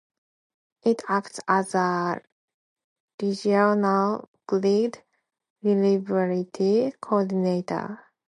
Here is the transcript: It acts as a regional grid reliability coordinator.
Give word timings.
It 0.81 1.03
acts 1.09 1.39
as 1.47 1.75
a 1.75 2.19
regional 3.21 4.29
grid 4.47 4.99
reliability 5.61 6.93
coordinator. 6.99 7.99